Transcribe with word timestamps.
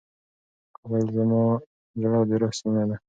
کابل 0.75 1.03
زما 1.15 1.43
د 1.53 2.01
زړه 2.01 2.15
او 2.19 2.23
د 2.29 2.31
روح 2.41 2.53
مېنه 2.63 2.83
ده. 2.89 2.95